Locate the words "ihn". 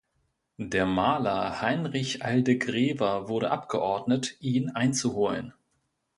4.39-4.71